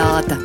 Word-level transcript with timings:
Kalnasāta. 0.00 0.36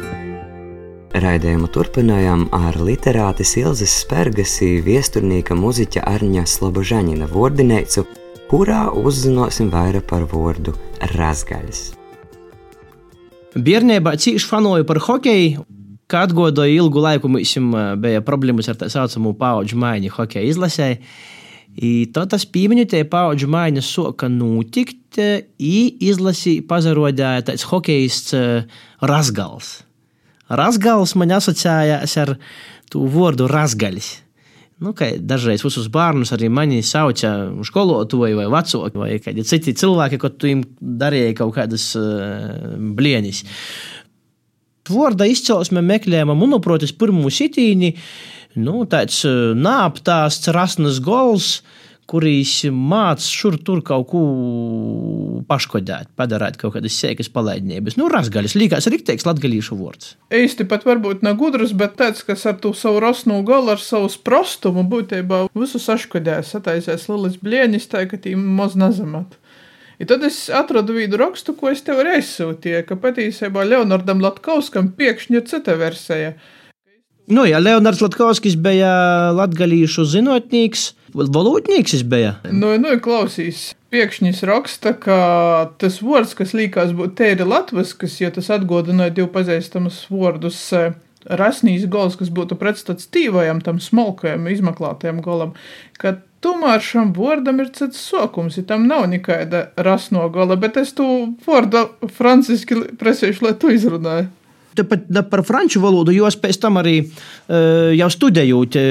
Raidījumu 1.15 1.69
turpinājām 1.72 2.41
ar 2.52 2.75
literātes 2.75 3.54
Ilzas 3.56 3.93
Spergas 4.01 4.57
viesturnīka 4.59 5.55
muziķa 5.55 6.01
Arņa 6.12 6.43
Slobožaņina 6.43 7.29
vordinēcu, 7.31 8.04
kurā 8.49 8.89
uzzināsim 8.91 9.70
vairāk 9.71 10.10
par 10.10 10.26
vārdu 10.28 10.73
razgaļas. 11.13 11.86
Bērnībā 13.55 14.18
cīši 14.20 14.49
fanoju 14.49 14.89
par 14.89 14.99
hokeju, 15.07 15.63
kā 16.11 16.25
atgodoju 16.27 16.75
ilgu 16.75 17.05
laiku 17.07 17.31
mums 17.31 17.55
bija 18.03 18.25
problēmas 18.27 18.67
ar 18.67 18.81
tā 18.81 18.91
saucamo 18.91 19.31
paudžu 19.39 19.79
maiņu 19.79 20.11
hokeja 20.17 20.51
izlasē. 20.51 20.89
I 21.76 22.07
to 22.16 22.23
tas 22.32 22.46
pīmiņu 22.48 22.86
tie 22.92 23.04
paudžu 23.10 23.50
maiņas 23.52 23.88
soka 23.98 24.30
notikt, 24.32 25.20
i 25.60 25.80
izlasī 26.07 26.60
pazarodēja 26.68 27.48
tāds 27.50 27.66
hokejists 27.68 28.36
Rasgals. 29.04 29.82
Rasgals 30.52 31.16
man 31.19 31.33
asociējās 31.36 32.16
ar 32.22 32.36
to 32.92 33.08
vārdu 33.12 33.50
razgaļs. 33.50 34.12
Nu, 34.84 34.92
dažreiz 35.24 35.64
visus 35.64 35.88
bērnus 35.88 36.34
arī 36.36 36.50
mani 36.52 36.82
sauca 36.84 37.32
skolotāji 37.64 38.36
vai 38.36 38.48
vecāki 38.52 39.00
vai 39.00 39.12
kādi 39.24 39.46
citi 39.48 39.74
cilvēki, 39.80 40.20
kad 40.20 40.36
tu 40.36 40.50
viņiem 40.50 40.64
darīji 41.00 41.38
kaut 41.40 41.54
kādas 41.55 41.94
uh, 41.96 42.76
blieņas. 42.98 43.40
Vārda 44.92 45.26
izcelsme 45.32 45.82
meklējama, 45.82 46.36
manuprāt, 46.38 46.84
pirmo 47.00 47.32
sitīni, 47.32 47.94
nu, 48.59 48.84
tāds 48.90 49.23
nāptāsts, 49.58 50.52
rasnas 50.55 51.02
gols, 51.04 51.59
kurīs 52.05 52.52
mācās 52.70 53.27
šur 53.34 53.58
tur 53.66 53.82
kaut 53.86 54.08
ko 54.12 54.22
paškodēt, 55.50 56.12
padarīt 56.18 56.60
kaut 56.62 56.76
kādas 56.76 56.98
sēkas 57.02 57.32
palaidnības. 57.34 57.98
Nu, 57.98 58.10
rasgaļas, 58.13 58.55
līkās 58.60 58.90
riktīgs 58.94 59.26
latgalīšu 59.26 59.77
vārds. 59.80 60.13
Īsti 60.34 60.68
pat 60.70 60.85
varbūt 60.85 61.26
nav 61.26 61.40
gudrs, 61.41 61.74
bet 61.77 61.98
tāds, 62.02 62.21
kas 62.26 62.46
ar 62.49 62.60
to 62.62 62.76
savu 62.77 63.02
rasnu 63.04 63.41
galu, 63.48 63.74
ar 63.74 63.82
savu 63.82 64.11
sprostumu 64.13 64.85
būtībā 64.91 65.47
visu 65.58 65.81
saškodēs, 65.81 66.53
ataisēs 66.59 67.08
lielais 67.09 67.39
blieņas, 67.41 67.89
tā 67.89 68.05
ka 68.11 68.21
tī 68.21 68.35
maz 68.37 68.77
nazamat. 68.77 69.39
I 69.99 70.05
tad 70.05 70.25
es 70.27 70.49
atradu 70.52 70.97
vienu 70.97 71.17
rakstu, 71.19 71.55
ko 71.55 71.71
es 71.71 71.81
tev 71.85 72.02
arī 72.03 72.17
aizsūtīju, 72.19 72.83
ka 72.89 72.97
patiesībā 72.99 73.63
Leonardam 73.63 74.19
Latkauskam 74.23 74.91
pēkšņi 74.97 75.39
ir 75.39 75.45
cita 75.47 75.77
versija. 75.80 76.33
Nu, 77.25 77.41
jā, 77.49 77.57
Leonards 77.57 78.03
Latkauskis 78.03 78.53
bija 78.61 78.91
latgalīšu 79.33 80.03
zinotnīgs, 80.11 80.91
valodnieks 81.15 82.03
bija. 82.05 82.35
Nu, 82.51 82.75
nu, 82.81 82.91
klausīs. 83.01 83.71
Pēkšņi 83.95 84.33
raksta, 84.45 84.91
ka 84.99 85.17
tas 85.81 86.01
vārds, 86.03 86.35
kas 86.37 86.53
līkās 86.57 86.93
būt 86.93 87.15
tēri 87.17 87.47
latvisks, 87.47 88.19
ja 88.21 88.29
tas 88.35 88.51
atgādināja 88.53 89.15
divu 89.15 89.31
pazīstamus 89.33 90.03
vārdus, 90.11 90.59
rasnīs 91.25 91.87
gols, 91.89 92.17
kas 92.19 92.29
būtu 92.29 92.59
pretstats 92.61 93.09
tīvajam, 93.09 93.63
tam 93.65 93.81
smalkajam, 93.81 94.45
izmeklētajam 94.51 95.23
golam, 95.25 95.55
ka 95.97 96.17
tomēr 96.45 96.83
šam 96.83 97.13
vārdam 97.15 97.63
ir 97.63 97.71
cits 97.73 98.01
sokums, 98.05 98.59
ja 98.59 98.67
tam 98.69 98.85
nav 98.91 99.07
nekāda 99.09 99.69
rasno 99.81 100.27
gola, 100.29 100.59
bet 100.61 100.77
es 100.77 100.93
tu 100.97 101.07
vārdu 101.47 101.87
franciski 102.19 102.83
presēšu, 102.99 103.47
lai 103.47 103.55
tu 103.57 103.73
izrunāji. 103.73 104.29
Tāpat 104.75 105.07
par 105.31 105.43
franču 105.47 105.81
valodu, 105.83 106.13
jo 106.15 106.27
es 106.27 106.37
pēc 106.39 106.59
tam 106.63 106.79
arī 106.81 106.97
uh, 107.01 107.91
jau 107.95 108.09
studējot 108.11 108.79
uh, 108.79 108.87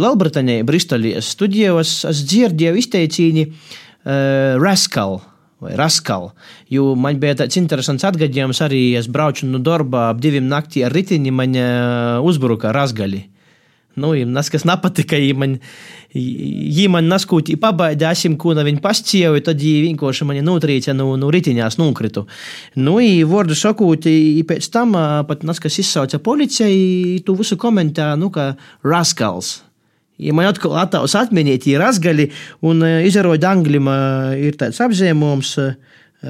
Lielbritānijā, 0.00 0.66
Bristolī, 0.68 1.16
studējos, 1.24 1.96
es 2.10 2.22
dzirdēju 2.30 2.80
izteicīni 2.80 3.48
uh, 3.50 4.56
Rascal 4.60 5.20
vai 5.60 5.74
Raskal. 5.76 6.30
Jo 6.72 6.94
man 6.96 7.20
bija 7.20 7.42
tāds 7.42 7.58
interesants 7.60 8.06
atgadījums, 8.08 8.62
arī 8.64 8.94
es 8.96 9.10
braucu 9.12 9.48
no 9.48 9.60
darba 9.60 10.08
ap 10.08 10.22
diviem 10.24 10.48
naktī 10.48 10.86
ar 10.86 10.94
ritini, 10.96 11.28
man 11.28 11.52
uzbruka 12.24 12.72
razgali. 12.72 13.26
Nu, 13.98 14.12
tas, 14.34 14.48
kas 14.52 14.62
nepatika, 14.68 15.18
ja 15.18 15.34
man, 15.34 17.08
naskūtī 17.10 17.56
pabaidīja, 17.60 18.12
asim, 18.14 18.36
ko 18.38 18.54
viņa 18.54 18.82
pascievu, 18.84 19.40
tad 19.42 19.58
viņa 19.58 19.88
vienkārši 19.88 20.28
mani 20.28 20.44
notrīca 20.46 20.94
no, 20.94 21.08
no 21.18 21.30
ritiņās 21.34 21.78
nokritu. 21.80 22.26
Nu, 22.78 23.00
vārdu 23.30 23.56
sakot, 23.58 24.06
pēc 24.46 24.70
tam 24.70 24.94
pat 25.26 25.42
tas, 25.42 25.58
kas 25.62 25.80
izsauca 25.82 26.22
policijai, 26.22 27.18
tu 27.26 27.34
visu 27.34 27.58
komentē, 27.58 28.12
nu, 28.20 28.30
ka 28.30 28.54
Raskals. 28.86 29.60
Ja 30.20 30.34
man 30.36 30.50
atkal 30.50 30.76
attēlus 30.76 31.16
atminēt, 31.16 31.66
ir 31.66 31.80
razgaļi, 31.80 32.30
un 32.68 32.84
izrāda 33.08 33.54
angļu 33.54 33.82
ir 34.38 34.58
tāds 34.60 34.80
apzīmējums, 34.84 35.54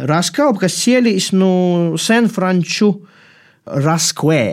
raskalp, 0.06 0.60
kas 0.62 0.78
cielīs 0.78 1.32
no 1.34 1.98
senfranču 1.98 2.92
raskvē. 3.66 4.44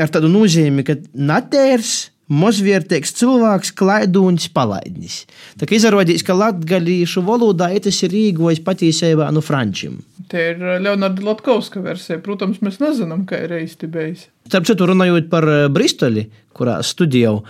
Ar 0.00 0.10
tādu 0.10 0.30
nozīmi, 0.30 0.84
ka 0.86 0.98
natērs 1.14 2.09
mazvērtīgs 2.30 3.12
cilvēks, 3.18 3.72
klaidūns, 3.78 4.48
palaidnis. 4.54 5.24
Tā 5.58 5.66
kā 5.66 5.76
izrādās, 5.76 6.22
ka 6.26 6.36
latviešu 6.38 7.24
valodā 7.26 7.72
tas 7.82 7.98
ir 8.06 8.14
rīkojis 8.14 8.62
patiesībā 8.66 9.30
no 9.34 9.42
frančiem. 9.44 9.98
Te 10.30 10.52
ir 10.52 10.60
Leonarda 10.62 11.24
Latkovska 11.26 11.82
versija. 11.82 12.20
Protams, 12.22 12.60
mēs 12.62 12.78
nezinām, 12.78 13.24
kā 13.26 13.40
ir 13.48 13.56
īsti 13.64 13.90
bijis. 13.90 14.28
Starp 14.46 14.68
citu, 14.68 14.86
runājot 14.86 15.26
par 15.30 15.46
Bristoli, 15.74 16.28
kurā 16.54 16.78
studēju, 16.86 17.40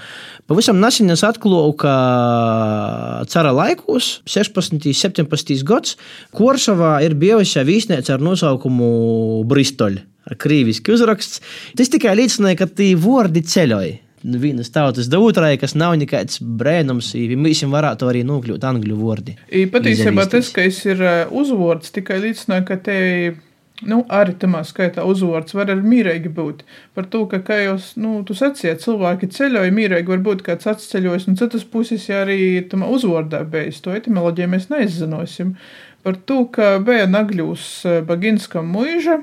pavisam 0.48 0.80
nesen 0.80 1.12
es 1.12 1.24
atklāju, 1.26 1.74
ka 1.80 1.94
cara 3.28 3.52
laikos, 3.56 4.20
16. 4.28 4.80
un 4.80 4.96
17. 4.96 5.64
gads, 5.68 5.96
Korsavā 6.36 6.98
ir 7.04 7.16
bijusi 7.20 7.64
viesnīca 7.68 8.16
ar 8.16 8.24
nosaukumu 8.24 9.44
Bristoli. 9.48 10.06
Ar 10.30 10.36
krīvisku 10.36 10.92
uzraksts. 10.94 11.40
Tas 11.76 11.88
tikai 11.90 12.12
liecināja, 12.18 12.60
ka 12.60 12.68
tie 12.68 12.92
vārdi 13.00 13.40
ceļoja 13.40 14.09
vienas 14.22 14.70
tautas 14.70 15.08
otrai, 15.16 15.56
kas 15.60 15.74
nav 15.74 15.96
nekāds 16.00 16.40
brēnums, 16.40 17.12
ja 17.16 17.36
mēs 17.40 17.62
varētu 17.64 18.10
arī 18.10 18.24
nokļūt 18.28 18.66
angļu 18.68 18.98
vārdi. 19.00 19.36
Patiesībā 19.72 20.26
tas, 20.30 20.50
ka 20.54 20.64
es 20.68 20.82
ir 20.86 21.00
uzvārds, 21.30 21.92
tikai 21.94 22.20
līdzināja, 22.26 22.66
ka 22.68 22.80
te. 22.88 22.98
Nu, 23.80 24.02
arī 24.12 24.34
tamā 24.36 24.60
skaitā 24.68 25.06
uzvārds 25.08 25.54
var 25.56 25.70
arī 25.72 25.80
mīrīgi 25.88 26.28
būt. 26.36 26.66
Par 26.92 27.06
to, 27.08 27.22
ka, 27.30 27.38
kā 27.40 27.56
jau 27.62 27.78
nu, 27.96 28.18
tu 28.28 28.36
sacīji, 28.36 28.74
cilvēki 28.82 29.30
ceļoja, 29.32 29.72
mīrīgi 29.72 30.12
var 30.12 30.20
būt 30.26 30.44
kāds 30.44 30.68
atceļojis, 30.68 31.24
un 31.30 31.40
citas 31.40 31.64
puses 31.64 32.04
ja 32.10 32.20
arī 32.26 32.60
tamā 32.68 32.90
uzvārdā 32.92 33.40
bijis. 33.48 33.80
To 33.80 33.96
etimoloģiju 33.96 34.52
mēs 34.52 34.68
neizzinosim. 34.68 35.56
Par 36.04 36.20
to, 36.28 36.42
ka 36.52 36.74
bija 36.84 37.08
nagļūs 37.08 37.70
Baginskam 38.04 38.68
muiža, 38.68 39.22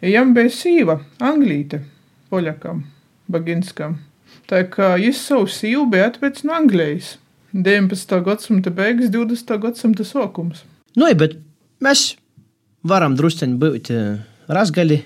jam 0.00 0.32
bija 0.32 0.56
sīva, 0.56 1.02
Anglīte, 1.20 1.84
poļakam, 2.32 2.86
Baginskam. 3.28 4.00
Tā 4.50 4.64
kā 4.70 4.94
viņš 4.98 5.18
savu 5.28 5.46
sīvu 5.50 5.86
bija 5.92 6.10
atvedis 6.10 6.46
no 6.46 6.56
Anglijas. 6.56 7.16
19. 7.52 8.16
gadsimta 8.26 8.70
beigas, 8.70 9.10
20. 9.10 9.56
gadsimta 9.62 10.06
sākums. 10.06 10.62
Nu, 10.98 11.08
bet 11.18 11.36
mēs 11.82 12.12
varam 12.86 13.16
druskuļi 13.18 13.58
būt 13.60 13.90
razgaļi. 14.50 15.00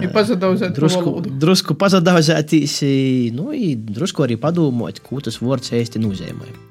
Ja 0.00 0.08
pazudīt 0.08 0.72
drusku, 0.76 1.18
drusku 1.28 1.76
pazudīties, 1.76 2.78
nu, 3.36 3.50
drusku 3.92 4.24
arī 4.24 4.38
padomāt, 4.40 5.02
ko 5.04 5.20
tas 5.24 5.36
vārds 5.42 5.74
īsti 5.76 6.00
nozīmē. 6.00 6.66